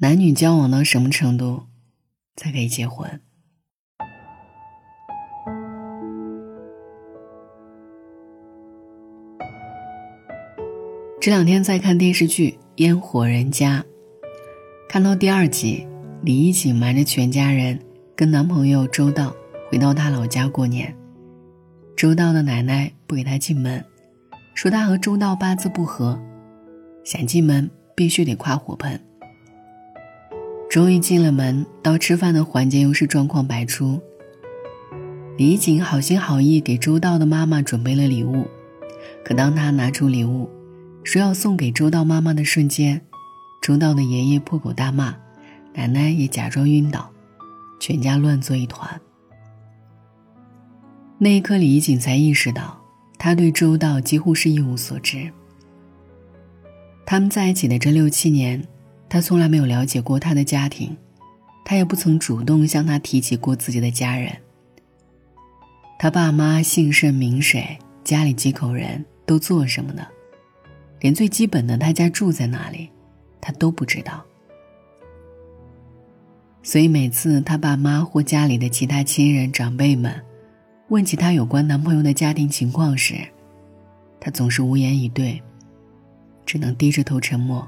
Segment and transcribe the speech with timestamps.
[0.00, 1.66] 男女交往到什么程度
[2.34, 3.20] 才可以结婚？
[11.20, 13.82] 这两天在看电视剧《烟火人家》，
[14.88, 15.86] 看到第二集，
[16.22, 17.78] 李一锦瞒着全家人
[18.16, 19.32] 跟男朋友周到
[19.70, 20.92] 回到他老家过年。
[21.96, 23.82] 周到的奶奶不给他进门，
[24.56, 26.20] 说他和周到八字不合，
[27.04, 29.00] 想进门必须得跨火盆。
[30.74, 34.02] 终于进了门，到吃饭的环节又是状况百出。
[35.36, 38.44] 李锦好心好意给周到的妈妈准备了礼物，
[39.24, 40.50] 可当他拿出礼物，
[41.04, 43.00] 说要送给周到妈妈的瞬间，
[43.62, 45.14] 周到的爷爷破口大骂，
[45.74, 47.08] 奶奶也假装晕倒，
[47.78, 49.00] 全家乱作一团。
[51.18, 52.76] 那一刻，李锦才意识到，
[53.16, 55.30] 他对周到几乎是一无所知。
[57.06, 58.66] 他们在一起的这六七年，
[59.08, 60.96] 他从来没有了解过他的家庭，
[61.64, 64.32] 他也不曾主动向他提起过自己的家人。
[65.98, 70.06] 他爸妈姓甚名谁，家里几口人都做什么的，
[71.00, 72.90] 连最基本的他家住在哪里，
[73.40, 74.24] 他都不知道。
[76.62, 80.14] 所以每次他爸妈或家里的其他亲人长辈们。
[80.88, 83.14] 问起他有关男朋友的家庭情况时，
[84.20, 85.42] 他总是无言以对，
[86.44, 87.66] 只能低着头沉默。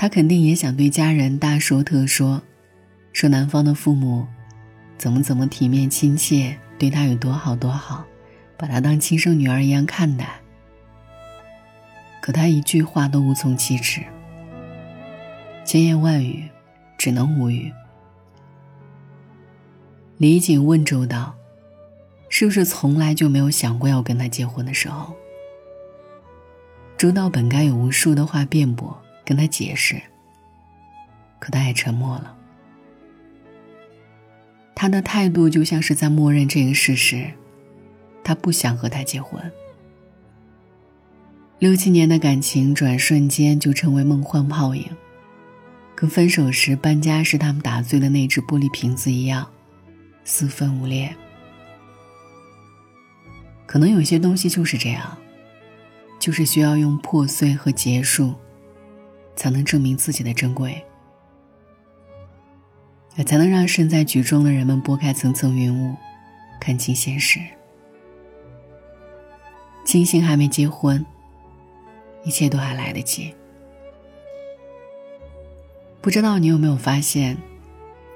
[0.00, 2.40] 他肯定也想对家人大说特说，
[3.12, 4.26] 说男方的父母
[4.96, 8.02] 怎么怎么体面亲切，对他有多好多好，
[8.56, 10.40] 把他当亲生女儿一样看待。
[12.22, 14.00] 可他一句话都无从启齿，
[15.66, 16.48] 千言万语，
[16.96, 17.70] 只能无语。
[20.16, 21.34] 李锦问周道
[22.30, 25.12] ：“是不是从来就没有想过要跟他结婚的时候？”
[26.96, 28.99] 周道本该有无数的话辩驳，
[29.30, 30.02] 跟他解释，
[31.38, 32.36] 可他也沉默了。
[34.74, 37.30] 他的态度就像是在默认这个事实：
[38.24, 39.40] 他不想和他结婚。
[41.60, 44.84] 六七年的感情，转瞬间就成为梦幻泡影，
[45.94, 49.48] 跟分手时搬家时他们打碎的那只玻璃瓶子一样。
[50.24, 51.14] 四分五裂，
[53.64, 55.16] 可能有些东西就是这样，
[56.18, 58.34] 就是需要用破碎和结束，
[59.40, 60.84] 才能证明自己的珍贵，
[63.16, 65.96] 也才能让身在局中的人们拨开层层云雾，
[66.60, 67.40] 看清现实。
[69.82, 71.02] 庆幸还没结婚，
[72.22, 73.34] 一切都还来得及。
[76.02, 77.34] 不知道你有没有发现？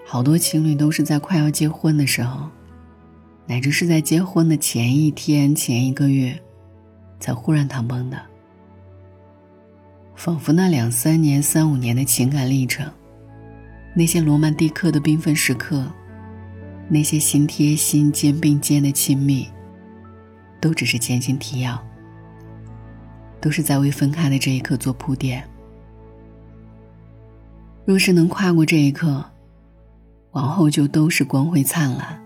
[0.04, 2.50] 好多情侣都是在快要结婚的时候，
[3.46, 6.38] 乃至是在结婚的前一天、前一个月，
[7.18, 8.33] 才忽然谈崩的。
[10.14, 12.90] 仿佛那两三年、三五年的情感历程，
[13.94, 15.84] 那些罗曼蒂克的缤纷时刻，
[16.88, 19.48] 那些心贴心、肩并肩的亲密，
[20.60, 21.82] 都只是前情提要，
[23.40, 25.42] 都是在为分开的这一刻做铺垫。
[27.84, 29.22] 若是能跨过这一刻，
[30.30, 32.18] 往后就都是光辉灿烂。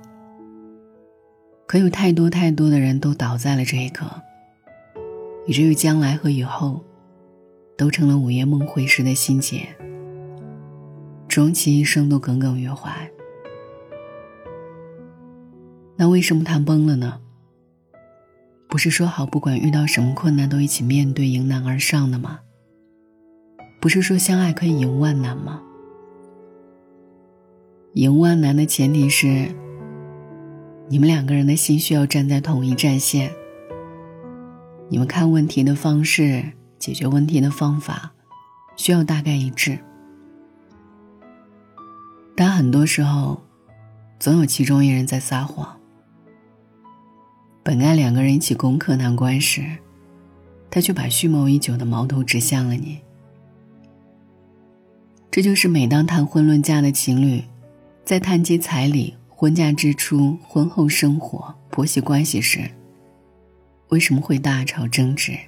[1.67, 4.07] 可有太多太多的人都倒在了这一刻，
[5.47, 6.83] 以至于将来和以后，
[7.79, 9.69] 都成了午夜梦回时的心结，
[11.29, 13.09] 终其一生都耿耿于怀。
[15.97, 17.21] 那为什么谈崩了呢？
[18.69, 22.41] 不是说好不管遇到什么困难都一起面对，迎难而上的吗？
[23.81, 25.63] 不是说相爱可以迎万难吗？
[27.95, 29.49] 赢万难的前提是，
[30.89, 33.31] 你们两个人的心需要站在同一战线。
[34.89, 36.45] 你们看问题的方式、
[36.79, 38.13] 解决问题的方法，
[38.77, 39.79] 需要大概一致。
[42.37, 43.43] 但很多时候，
[44.19, 45.77] 总有其中一人在撒谎。
[47.63, 49.65] 本该两个人一起攻克难关时，
[50.71, 52.99] 他却把蓄谋已久的矛头指向了你。
[55.31, 57.45] 这就是每当谈婚论嫁的情侣。
[58.05, 62.61] 在谈及彩礼、婚嫁支出、婚后生活、婆媳关系时，
[63.91, 65.39] 为什么会大吵争执，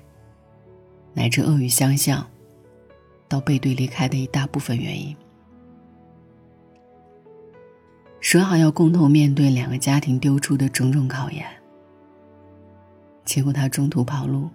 [1.13, 2.27] 乃至恶语相向，
[3.29, 5.15] 到背对离开的一大部分原因？
[8.21, 11.47] 说好要共同面对两个家庭丢出的种种考验，
[13.25, 14.49] 结果他中途跑路，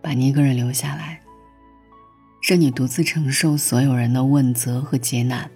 [0.00, 1.20] 把你一个人留下来，
[2.48, 5.48] 让你独自承受所有人的问责和劫难。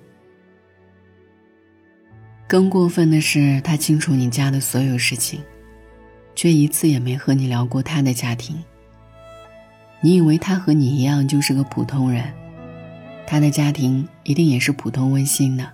[2.46, 5.40] 更过分的是，他清楚你家的所有事情，
[6.34, 8.62] 却一次也没和你聊过他的家庭。
[10.04, 12.34] 你以为他和你一样就是个普通人，
[13.24, 15.72] 他的家庭一定也是普通温馨的。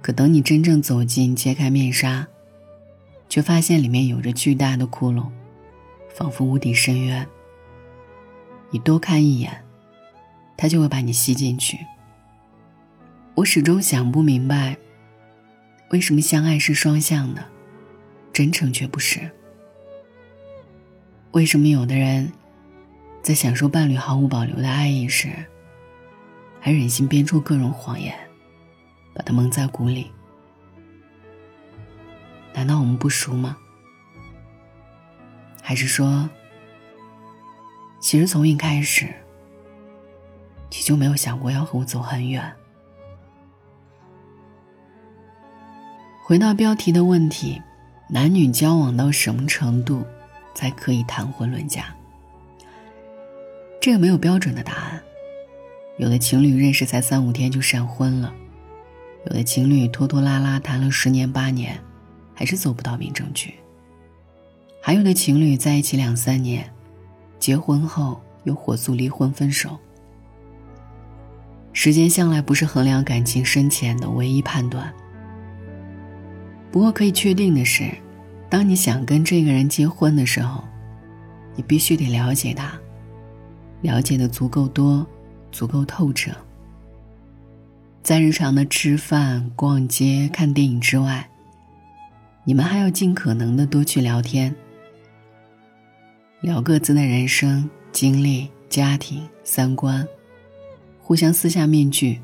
[0.00, 2.28] 可等你真正走近，揭开面纱，
[3.28, 5.26] 却发现里面有着巨大的窟窿，
[6.14, 7.26] 仿佛无底深渊。
[8.70, 9.64] 你多看一眼，
[10.56, 11.78] 他就会把你吸进去。
[13.34, 14.76] 我始终想不明白，
[15.90, 17.44] 为什么相爱是双向的，
[18.32, 19.28] 真诚却不是。
[21.32, 22.32] 为什么有的人，
[23.26, 25.28] 在享受伴侣毫无保留的爱意时，
[26.60, 28.16] 还忍心编出各种谎言，
[29.12, 30.12] 把他蒙在鼓里？
[32.54, 33.56] 难道我们不熟吗？
[35.60, 36.30] 还是说，
[37.98, 39.12] 其实从一开始，
[40.70, 42.54] 你就没有想过要和我走很远？
[46.22, 47.60] 回到标题的问题：
[48.08, 50.06] 男女交往到什么程度？
[50.54, 51.92] 才可以谈婚论嫁。
[53.86, 55.00] 这个没有标准的答案。
[55.96, 58.34] 有的情侣认识才三五天就闪婚了，
[59.26, 61.78] 有的情侣拖拖拉拉谈了十年八年，
[62.34, 63.54] 还是走不到民政局。
[64.82, 66.68] 还有的情侣在一起两三年，
[67.38, 69.78] 结婚后又火速离婚分手。
[71.72, 74.92] 时间向来不是衡量感情深浅的唯一判断。
[76.72, 77.88] 不过可以确定的是。
[78.50, 80.64] 当你想跟这个人结婚的时候，
[81.54, 82.76] 你必须得了解他，
[83.86, 85.06] 了解的足够多，
[85.52, 86.32] 足够透彻。
[88.02, 91.30] 在日常的吃饭、逛街、看电影之外，
[92.42, 94.52] 你们还要尽可能的多去聊天，
[96.40, 100.04] 聊各自的人生经历、家庭、三观，
[101.00, 102.20] 互相撕下面具，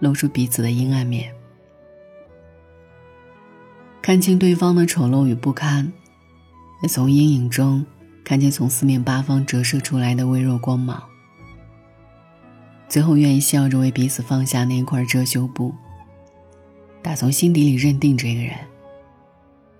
[0.00, 1.30] 露出彼此的阴暗面。
[4.00, 5.92] 看清对方的丑陋与不堪，
[6.82, 7.84] 也从阴影中
[8.26, 11.00] 看见从四面八方折射出来的微弱光芒。
[12.88, 15.72] 最后，愿意笑着为彼此放下那块遮羞布，
[17.00, 18.52] 打从心底里认定这个人，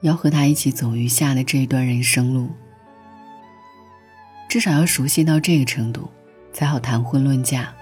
[0.02, 2.48] 要和他一起走余下的这一段人生路。
[4.49, 6.08] 至少要熟悉到这个程度，
[6.52, 7.75] 才好谈婚论嫁。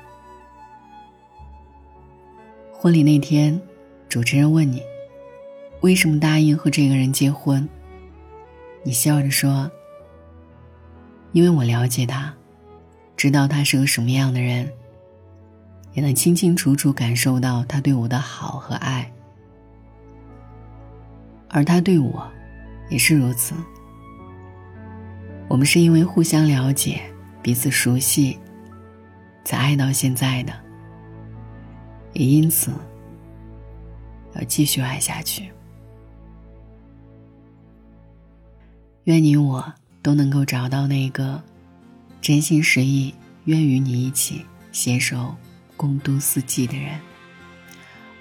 [2.72, 3.60] 婚礼那天，
[4.08, 4.82] 主持人问你。
[5.82, 7.68] 为什么答应和这个人结婚？
[8.82, 9.70] 你笑着说
[11.34, 12.32] ：“因为我了解他，
[13.16, 14.72] 知道他是个什么样的人，
[15.92, 19.12] 也能清清楚楚感受到他对我的好和爱，
[21.48, 22.24] 而他对我
[22.88, 23.52] 也是如此。
[25.48, 27.02] 我们是因为互相了解、
[27.42, 28.38] 彼此熟悉，
[29.44, 30.52] 才爱到现在的，
[32.12, 32.70] 也因此
[34.34, 35.46] 要继续爱下去。”
[39.02, 39.74] 愿你我
[40.04, 41.42] 都能够找到那个
[42.20, 43.14] 真心实意
[43.44, 45.34] 愿与你一起携手
[45.78, 47.00] 共度四季的人。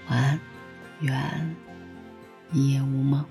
[0.07, 0.39] 晚安，
[1.01, 1.55] 愿
[2.53, 3.23] 一夜无梦。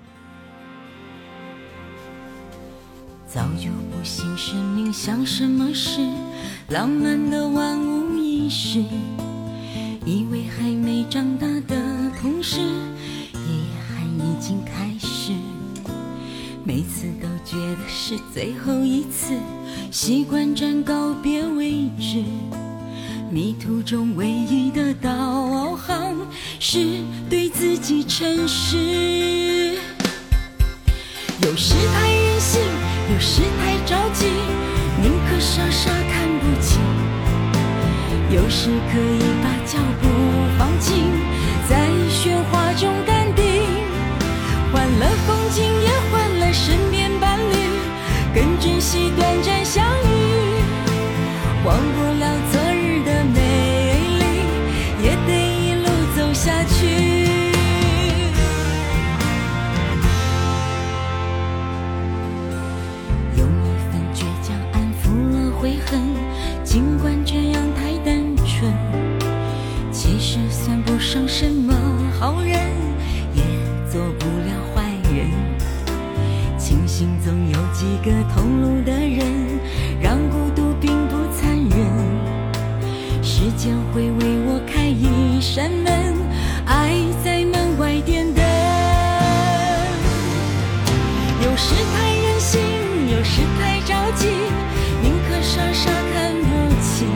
[3.27, 6.07] 早就不信生命像什么事，
[6.69, 8.83] 浪漫的万无一失，
[10.05, 12.61] 以为还没长大的同时，
[13.33, 15.12] 遗憾已经开始。
[16.65, 19.37] 每次都觉得是最后一次，
[19.91, 22.23] 习惯站告别位置。
[23.29, 26.15] 迷途中唯一的导航
[26.61, 26.99] 是
[27.29, 29.77] 对自己诚实。
[31.41, 32.61] 有时太任性，
[33.13, 34.27] 有时太着急，
[35.01, 36.79] 宁可傻傻看不清。
[38.31, 39.52] 有时可以把
[71.13, 71.71] 上什么
[72.19, 72.57] 好人，
[73.35, 73.43] 也
[73.87, 74.81] 做不了坏
[75.13, 75.29] 人。
[76.57, 79.23] 庆幸总有几个同路的人，
[80.01, 81.77] 让孤独并不残忍。
[83.21, 86.15] 时间会为我开一扇门，
[86.65, 88.43] 爱在门外点灯。
[91.43, 92.59] 有时太任性，
[93.11, 94.29] 有时太着急，
[95.03, 97.07] 宁可傻傻看不清。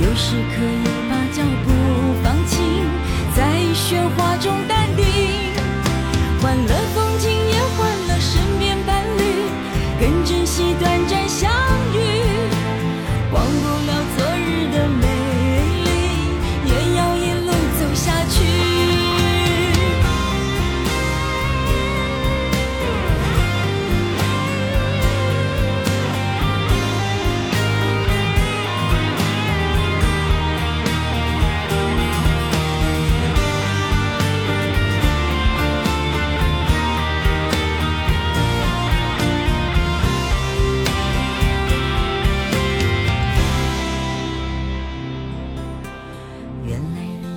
[0.00, 0.97] 有时可以，
[3.88, 4.27] 喧哗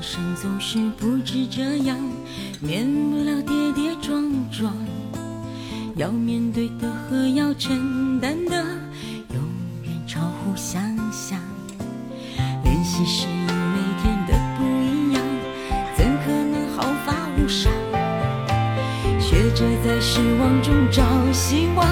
[0.01, 1.95] 人生总是不止这样，
[2.59, 4.73] 免不了跌跌撞撞。
[5.95, 8.65] 要面对的和要承担的，
[9.29, 9.43] 永
[9.83, 10.81] 远超乎想
[11.11, 11.39] 象。
[12.63, 15.21] 练习适应每天的不一样，
[15.95, 17.71] 怎可能毫发无伤？
[19.19, 21.85] 学着在失望中找希望，